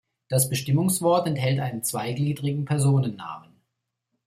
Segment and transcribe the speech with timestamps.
[0.29, 3.53] Das Bestimmungswort enthält einen zweigliedrigen Personennamen.